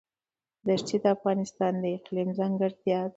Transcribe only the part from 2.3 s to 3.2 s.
ځانګړتیا ده.